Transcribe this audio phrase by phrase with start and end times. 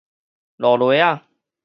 [0.57, 1.21] 露螺仔